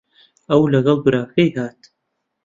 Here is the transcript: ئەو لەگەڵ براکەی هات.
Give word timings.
ئەو 0.49 0.61
لەگەڵ 0.73 0.97
براکەی 1.05 1.49
هات. 1.57 1.79